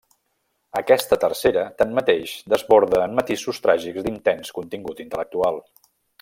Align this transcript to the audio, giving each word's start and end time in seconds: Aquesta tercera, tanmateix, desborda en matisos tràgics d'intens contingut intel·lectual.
Aquesta 0.79 1.17
tercera, 1.23 1.65
tanmateix, 1.81 2.33
desborda 2.55 3.03
en 3.09 3.13
matisos 3.21 3.61
tràgics 3.67 4.09
d'intens 4.09 4.55
contingut 4.59 5.05
intel·lectual. 5.07 5.63